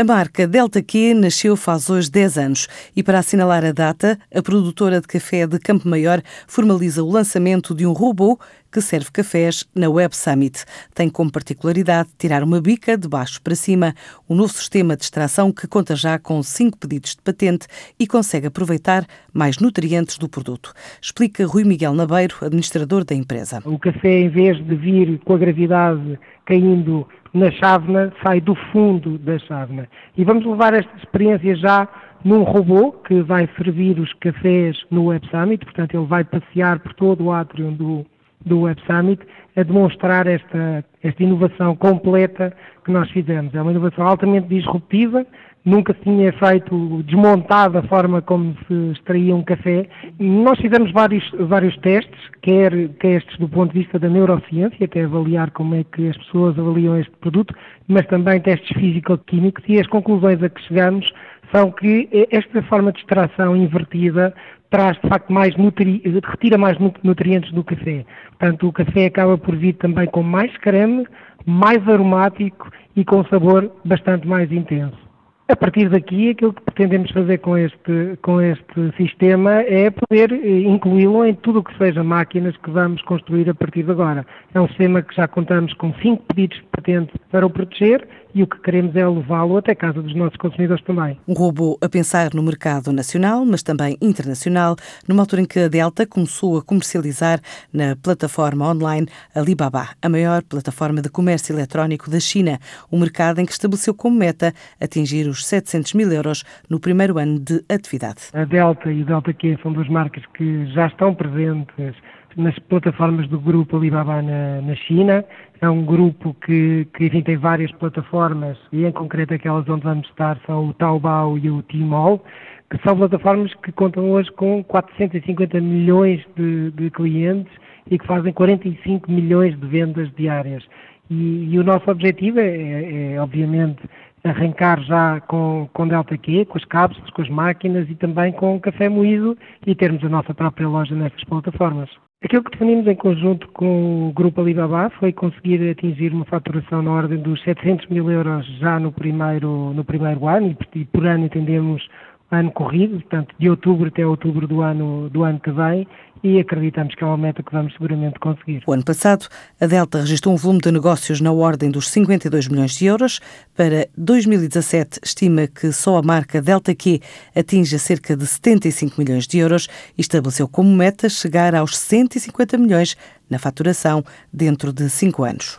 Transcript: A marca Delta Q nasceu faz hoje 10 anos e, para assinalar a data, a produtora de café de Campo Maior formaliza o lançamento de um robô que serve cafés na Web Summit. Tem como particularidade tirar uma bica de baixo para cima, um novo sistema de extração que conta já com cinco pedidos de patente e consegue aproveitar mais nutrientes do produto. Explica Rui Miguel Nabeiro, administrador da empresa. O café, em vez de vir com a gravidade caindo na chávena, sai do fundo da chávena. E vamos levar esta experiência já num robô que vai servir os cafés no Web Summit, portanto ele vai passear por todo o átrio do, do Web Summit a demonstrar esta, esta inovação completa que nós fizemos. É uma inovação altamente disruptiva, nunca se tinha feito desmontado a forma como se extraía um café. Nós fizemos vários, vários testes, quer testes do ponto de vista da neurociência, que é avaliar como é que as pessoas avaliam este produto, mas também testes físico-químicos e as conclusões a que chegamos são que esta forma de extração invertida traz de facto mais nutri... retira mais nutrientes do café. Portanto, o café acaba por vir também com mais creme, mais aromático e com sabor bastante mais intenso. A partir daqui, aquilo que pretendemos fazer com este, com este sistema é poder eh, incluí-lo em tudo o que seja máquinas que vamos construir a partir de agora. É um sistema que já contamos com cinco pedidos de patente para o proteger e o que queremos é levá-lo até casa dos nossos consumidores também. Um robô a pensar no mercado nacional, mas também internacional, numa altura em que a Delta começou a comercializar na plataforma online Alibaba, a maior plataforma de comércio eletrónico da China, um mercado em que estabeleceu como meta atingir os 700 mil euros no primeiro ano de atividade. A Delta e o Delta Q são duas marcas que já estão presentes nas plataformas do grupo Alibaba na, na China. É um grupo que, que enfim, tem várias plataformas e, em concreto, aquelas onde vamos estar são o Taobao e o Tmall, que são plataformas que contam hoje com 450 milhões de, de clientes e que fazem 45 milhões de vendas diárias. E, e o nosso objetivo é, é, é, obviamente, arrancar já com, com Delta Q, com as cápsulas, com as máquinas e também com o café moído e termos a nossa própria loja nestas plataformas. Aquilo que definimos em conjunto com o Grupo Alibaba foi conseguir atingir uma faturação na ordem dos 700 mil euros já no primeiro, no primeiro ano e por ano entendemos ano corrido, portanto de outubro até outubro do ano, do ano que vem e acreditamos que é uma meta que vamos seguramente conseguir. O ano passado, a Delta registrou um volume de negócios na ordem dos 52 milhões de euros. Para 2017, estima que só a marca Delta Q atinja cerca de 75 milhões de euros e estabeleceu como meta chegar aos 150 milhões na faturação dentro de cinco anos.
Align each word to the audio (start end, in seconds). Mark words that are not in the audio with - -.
A 0.00 0.04
marca 0.04 0.46
Delta 0.46 0.80
Q 0.80 1.12
nasceu 1.12 1.56
faz 1.56 1.90
hoje 1.90 2.08
10 2.08 2.38
anos 2.38 2.68
e, 2.94 3.02
para 3.02 3.18
assinalar 3.18 3.64
a 3.64 3.72
data, 3.72 4.16
a 4.32 4.40
produtora 4.40 5.00
de 5.00 5.08
café 5.08 5.44
de 5.44 5.58
Campo 5.58 5.88
Maior 5.88 6.22
formaliza 6.46 7.02
o 7.02 7.10
lançamento 7.10 7.74
de 7.74 7.84
um 7.84 7.92
robô 7.92 8.38
que 8.72 8.80
serve 8.80 9.10
cafés 9.12 9.64
na 9.74 9.88
Web 9.88 10.14
Summit. 10.16 10.64
Tem 10.94 11.08
como 11.08 11.32
particularidade 11.32 12.10
tirar 12.18 12.42
uma 12.42 12.60
bica 12.60 12.96
de 12.96 13.08
baixo 13.08 13.40
para 13.42 13.54
cima, 13.54 13.94
um 14.28 14.34
novo 14.34 14.52
sistema 14.52 14.96
de 14.96 15.04
extração 15.04 15.52
que 15.52 15.66
conta 15.66 15.96
já 15.96 16.18
com 16.18 16.42
cinco 16.42 16.78
pedidos 16.78 17.14
de 17.14 17.22
patente 17.22 17.66
e 17.98 18.06
consegue 18.06 18.46
aproveitar 18.46 19.06
mais 19.32 19.58
nutrientes 19.58 20.18
do 20.18 20.28
produto. 20.28 20.72
Explica 21.00 21.46
Rui 21.46 21.64
Miguel 21.64 21.94
Nabeiro, 21.94 22.36
administrador 22.42 23.04
da 23.04 23.14
empresa. 23.14 23.62
O 23.64 23.78
café, 23.78 24.20
em 24.20 24.28
vez 24.28 24.56
de 24.64 24.74
vir 24.74 25.18
com 25.24 25.34
a 25.34 25.38
gravidade 25.38 26.18
caindo 26.46 27.06
na 27.32 27.50
chávena, 27.50 28.12
sai 28.22 28.40
do 28.40 28.54
fundo 28.72 29.18
da 29.18 29.38
chávena. 29.38 29.88
E 30.16 30.24
vamos 30.24 30.44
levar 30.44 30.74
esta 30.74 30.96
experiência 30.96 31.54
já 31.56 31.88
num 32.24 32.42
robô 32.42 32.92
que 32.92 33.22
vai 33.22 33.48
servir 33.56 33.98
os 33.98 34.12
cafés 34.14 34.76
no 34.90 35.06
Web 35.06 35.28
Summit, 35.30 35.64
portanto 35.64 35.94
ele 35.94 36.06
vai 36.06 36.24
passear 36.24 36.80
por 36.80 36.94
todo 36.94 37.24
o 37.24 37.32
átrio 37.32 37.70
do, 37.70 38.06
do 38.44 38.60
Web 38.60 38.80
Summit 38.86 39.22
a 39.56 39.62
demonstrar 39.62 40.26
esta, 40.26 40.84
esta 41.02 41.22
inovação 41.22 41.74
completa 41.74 42.54
que 42.84 42.92
nós 42.92 43.10
fizemos. 43.10 43.54
É 43.54 43.60
uma 43.60 43.72
inovação 43.72 44.06
altamente 44.06 44.46
disruptiva, 44.48 45.26
nunca 45.64 45.92
se 45.94 46.00
tinha 46.00 46.32
feito 46.32 47.02
desmontado 47.02 47.78
a 47.78 47.82
forma 47.82 48.22
como 48.22 48.54
se 48.66 48.92
extraía 48.92 49.34
um 49.34 49.42
café. 49.42 49.86
Nós 50.18 50.58
fizemos 50.60 50.92
vários, 50.92 51.28
vários 51.40 51.76
testes, 51.78 52.18
quer 52.40 52.72
testes 53.00 53.36
do 53.38 53.48
ponto 53.48 53.72
de 53.72 53.80
vista 53.80 53.98
da 53.98 54.08
neurociência, 54.08 54.86
que 54.86 54.98
é 54.98 55.04
avaliar 55.04 55.50
como 55.50 55.74
é 55.74 55.84
que 55.84 56.08
as 56.08 56.16
pessoas 56.18 56.58
avaliam 56.58 56.96
este 56.98 57.12
produto, 57.20 57.54
mas 57.86 58.06
também 58.06 58.40
testes 58.40 58.76
físico-químicos 58.76 59.64
e 59.68 59.80
as 59.80 59.86
conclusões 59.88 60.42
a 60.42 60.48
que 60.48 60.62
chegamos 60.62 61.12
são 61.52 61.70
que 61.70 62.08
esta 62.30 62.62
forma 62.62 62.92
de 62.92 63.00
extração 63.00 63.56
invertida 63.56 64.34
traz 64.70 64.98
de 65.00 65.08
facto 65.08 65.32
mais 65.32 65.56
nutri... 65.56 66.02
retira 66.04 66.58
mais 66.58 66.76
nutrientes 67.02 67.52
do 67.52 67.64
café. 67.64 68.04
Portanto, 68.38 68.68
o 68.68 68.72
café 68.72 69.06
acaba 69.06 69.38
por 69.38 69.56
vir 69.56 69.74
também 69.74 70.06
com 70.06 70.22
mais 70.22 70.54
creme, 70.58 71.06
mais 71.46 71.86
aromático 71.88 72.70
e 72.94 73.04
com 73.04 73.24
sabor 73.24 73.70
bastante 73.84 74.26
mais 74.26 74.52
intenso. 74.52 75.07
A 75.50 75.56
partir 75.56 75.88
daqui, 75.88 76.28
aquilo 76.28 76.52
que 76.52 76.60
pretendemos 76.60 77.10
fazer 77.10 77.38
com 77.38 77.56
este, 77.56 78.18
com 78.20 78.38
este 78.38 78.94
sistema 78.98 79.62
é 79.62 79.88
poder 79.88 80.30
eh, 80.30 80.60
incluí-lo 80.60 81.24
em 81.24 81.34
tudo 81.34 81.60
o 81.60 81.64
que 81.64 81.74
seja 81.78 82.04
máquinas 82.04 82.54
que 82.58 82.70
vamos 82.70 83.00
construir 83.00 83.48
a 83.48 83.54
partir 83.54 83.82
de 83.82 83.90
agora. 83.90 84.26
É 84.52 84.60
um 84.60 84.68
sistema 84.68 85.00
que 85.00 85.16
já 85.16 85.26
contamos 85.26 85.72
com 85.72 85.94
cinco 86.02 86.22
pedidos 86.24 86.58
de 86.58 86.64
patente 86.64 87.12
para 87.30 87.46
o 87.46 87.50
proteger 87.50 88.06
e 88.34 88.42
o 88.42 88.46
que 88.46 88.60
queremos 88.60 88.94
é 88.94 89.08
levá-lo 89.08 89.56
até 89.56 89.74
casa 89.74 90.02
dos 90.02 90.14
nossos 90.14 90.36
consumidores 90.36 90.84
também. 90.84 91.18
Um 91.26 91.32
robô 91.32 91.78
a 91.80 91.88
pensar 91.88 92.34
no 92.34 92.42
mercado 92.42 92.92
nacional, 92.92 93.44
mas 93.46 93.62
também 93.62 93.96
internacional, 94.02 94.76
numa 95.08 95.22
altura 95.22 95.42
em 95.42 95.46
que 95.46 95.60
a 95.60 95.68
Delta 95.68 96.06
começou 96.06 96.58
a 96.58 96.62
comercializar 96.62 97.40
na 97.72 97.96
plataforma 97.96 98.70
online 98.70 99.06
Alibaba, 99.34 99.88
a 100.02 100.08
maior 100.08 100.42
plataforma 100.42 101.00
de 101.00 101.08
comércio 101.08 101.54
eletrónico 101.54 102.10
da 102.10 102.20
China, 102.20 102.58
um 102.92 103.00
mercado 103.00 103.40
em 103.40 103.46
que 103.46 103.52
estabeleceu 103.52 103.94
como 103.94 104.18
meta 104.18 104.52
atingir 104.80 105.26
os 105.26 105.37
700 105.44 105.94
mil 105.94 106.10
euros 106.12 106.44
no 106.68 106.80
primeiro 106.80 107.18
ano 107.18 107.38
de 107.38 107.64
atividade. 107.68 108.30
A 108.32 108.44
Delta 108.44 108.90
e 108.90 109.02
o 109.02 109.04
Delta 109.04 109.32
Q 109.32 109.58
são 109.62 109.72
duas 109.72 109.88
marcas 109.88 110.24
que 110.34 110.66
já 110.66 110.86
estão 110.86 111.14
presentes 111.14 111.94
nas 112.36 112.56
plataformas 112.60 113.28
do 113.28 113.38
grupo 113.40 113.76
Alibaba 113.76 114.22
na, 114.22 114.60
na 114.62 114.74
China. 114.76 115.24
É 115.60 115.68
um 115.68 115.84
grupo 115.84 116.34
que, 116.44 116.86
que 116.96 117.06
enfim, 117.06 117.22
tem 117.22 117.36
várias 117.36 117.72
plataformas 117.72 118.56
e, 118.72 118.84
em 118.84 118.92
concreto, 118.92 119.34
aquelas 119.34 119.68
onde 119.68 119.82
vamos 119.82 120.08
estar 120.08 120.38
são 120.46 120.68
o 120.68 120.74
Taobao 120.74 121.36
e 121.36 121.50
o 121.50 121.62
Tmall, 121.62 122.24
que 122.70 122.78
são 122.86 122.96
plataformas 122.96 123.52
que 123.54 123.72
contam 123.72 124.10
hoje 124.10 124.30
com 124.32 124.62
450 124.62 125.60
milhões 125.60 126.24
de, 126.36 126.70
de 126.70 126.90
clientes 126.90 127.52
e 127.90 127.98
que 127.98 128.06
fazem 128.06 128.32
45 128.32 129.10
milhões 129.10 129.58
de 129.58 129.66
vendas 129.66 130.08
diárias. 130.16 130.62
E, 131.10 131.48
e 131.50 131.58
o 131.58 131.64
nosso 131.64 131.90
objetivo 131.90 132.38
é, 132.38 132.46
é, 132.46 133.12
é, 133.14 133.20
obviamente, 133.20 133.80
arrancar 134.24 134.80
já 134.82 135.20
com, 135.22 135.68
com 135.72 135.88
Delta 135.88 136.16
Q, 136.16 136.44
com 136.46 136.58
as 136.58 136.64
cápsulas, 136.64 137.10
com 137.10 137.22
as 137.22 137.28
máquinas 137.28 137.88
e 137.88 137.94
também 137.94 138.32
com 138.32 138.56
o 138.56 138.60
café 138.60 138.88
moído 138.88 139.36
e 139.66 139.74
termos 139.74 140.02
a 140.04 140.08
nossa 140.08 140.34
própria 140.34 140.68
loja 140.68 140.94
nestas 140.94 141.24
plataformas. 141.24 141.88
Aquilo 142.22 142.42
que 142.42 142.50
definimos 142.50 142.88
em 142.88 142.96
conjunto 142.96 143.46
com 143.52 144.08
o 144.08 144.12
Grupo 144.12 144.40
Alibaba 144.40 144.90
foi 144.98 145.12
conseguir 145.12 145.70
atingir 145.70 146.12
uma 146.12 146.24
faturação 146.24 146.82
na 146.82 146.90
ordem 146.90 147.18
dos 147.18 147.40
700 147.44 147.86
mil 147.86 148.10
euros 148.10 148.44
já 148.58 148.80
no 148.80 148.90
primeiro, 148.90 149.72
no 149.72 149.84
primeiro 149.84 150.26
ano 150.26 150.56
e 150.74 150.84
por 150.86 151.06
ano 151.06 151.26
entendemos 151.26 151.88
ano 152.30 152.52
corrido, 152.52 153.00
portanto 153.00 153.34
de 153.38 153.48
outubro 153.48 153.88
até 153.88 154.06
outubro 154.06 154.46
do 154.46 154.60
ano, 154.60 155.08
do 155.10 155.24
ano 155.24 155.40
que 155.40 155.50
vem 155.50 155.86
e 156.22 156.38
acreditamos 156.38 156.94
que 156.94 157.02
é 157.02 157.06
uma 157.06 157.16
meta 157.16 157.42
que 157.42 157.52
vamos 157.52 157.72
seguramente 157.72 158.18
conseguir. 158.18 158.62
O 158.66 158.72
ano 158.72 158.84
passado, 158.84 159.28
a 159.60 159.66
Delta 159.66 160.00
registrou 160.00 160.34
um 160.34 160.36
volume 160.36 160.60
de 160.60 160.72
negócios 160.72 161.20
na 161.20 161.32
ordem 161.32 161.70
dos 161.70 161.88
52 161.90 162.48
milhões 162.48 162.72
de 162.72 162.86
euros. 162.86 163.20
Para 163.56 163.88
2017, 163.96 165.00
estima 165.02 165.46
que 165.46 165.72
só 165.72 165.96
a 165.96 166.02
marca 166.02 166.42
Delta 166.42 166.74
Q 166.74 167.00
atinja 167.34 167.78
cerca 167.78 168.16
de 168.16 168.26
75 168.26 169.00
milhões 169.00 169.26
de 169.26 169.38
euros 169.38 169.68
e 169.96 170.00
estabeleceu 170.00 170.48
como 170.48 170.74
meta 170.74 171.08
chegar 171.08 171.54
aos 171.54 171.76
150 171.76 172.58
milhões 172.58 172.96
na 173.30 173.38
faturação 173.38 174.02
dentro 174.32 174.72
de 174.72 174.88
cinco 174.90 175.22
anos. 175.22 175.58